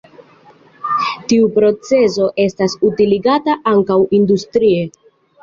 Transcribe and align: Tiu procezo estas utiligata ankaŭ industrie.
Tiu 1.33 1.49
procezo 1.57 2.31
estas 2.47 2.75
utiligata 2.91 3.59
ankaŭ 3.75 4.01
industrie. 4.23 4.83